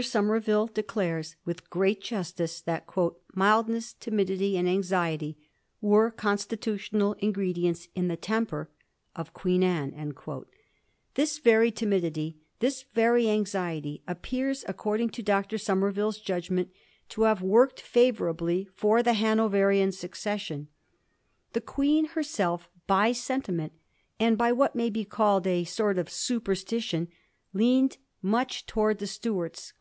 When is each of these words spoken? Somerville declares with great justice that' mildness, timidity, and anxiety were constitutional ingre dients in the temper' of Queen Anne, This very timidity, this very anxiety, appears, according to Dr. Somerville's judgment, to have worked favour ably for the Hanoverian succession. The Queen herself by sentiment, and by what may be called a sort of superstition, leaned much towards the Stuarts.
Somerville 0.00 0.68
declares 0.68 1.34
with 1.44 1.68
great 1.70 2.00
justice 2.00 2.60
that' 2.60 2.86
mildness, 3.34 3.94
timidity, 3.94 4.56
and 4.56 4.68
anxiety 4.68 5.36
were 5.80 6.12
constitutional 6.12 7.16
ingre 7.20 7.52
dients 7.52 7.88
in 7.96 8.06
the 8.06 8.16
temper' 8.16 8.70
of 9.16 9.34
Queen 9.34 9.64
Anne, 9.64 10.14
This 11.14 11.38
very 11.38 11.72
timidity, 11.72 12.36
this 12.60 12.84
very 12.94 13.28
anxiety, 13.28 14.00
appears, 14.06 14.64
according 14.68 15.10
to 15.10 15.22
Dr. 15.24 15.58
Somerville's 15.58 16.20
judgment, 16.20 16.70
to 17.08 17.22
have 17.22 17.42
worked 17.42 17.80
favour 17.80 18.30
ably 18.30 18.68
for 18.76 19.02
the 19.02 19.14
Hanoverian 19.14 19.90
succession. 19.90 20.68
The 21.54 21.60
Queen 21.60 22.04
herself 22.04 22.68
by 22.86 23.10
sentiment, 23.10 23.72
and 24.20 24.38
by 24.38 24.52
what 24.52 24.76
may 24.76 24.90
be 24.90 25.04
called 25.04 25.48
a 25.48 25.64
sort 25.64 25.98
of 25.98 26.08
superstition, 26.08 27.08
leaned 27.52 27.96
much 28.22 28.64
towards 28.64 29.00
the 29.00 29.08
Stuarts. 29.08 29.72